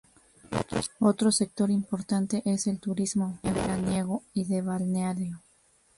Otro 0.99 1.31
sector 1.31 1.69
importante 1.69 2.41
es 2.47 2.65
el 2.65 2.79
turismo 2.79 3.37
veraniego 3.43 4.23
y 4.33 4.45
de 4.45 4.63
balneario. 4.63 5.43